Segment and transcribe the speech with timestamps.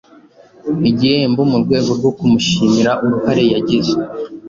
[0.89, 3.95] igihembo mu rwego rwo kumushimira uruhare yagize